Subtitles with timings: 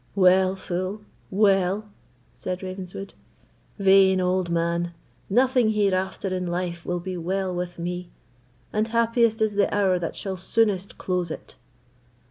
[0.15, 1.01] "Well, fool!
[1.29, 1.91] well!"
[2.33, 3.13] said Ravenswood.
[3.77, 4.95] "Vain old man,
[5.29, 8.09] nothing hereafter in life will be well with me,
[8.73, 11.55] and happiest is the hour that shall soonest close it!"